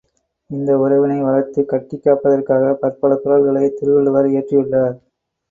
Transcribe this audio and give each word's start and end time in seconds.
இந்த 0.49 0.77
உறவினை 0.77 1.21
வளர்த்துக் 1.21 1.69
கட்டிக் 1.69 2.03
காப்பதற்காகப் 2.05 2.81
பற்பல 2.81 3.19
குறள்களைத் 3.23 3.77
திருவள்ளுவர் 3.77 4.31
இயற்றியுள்ளார். 4.31 4.99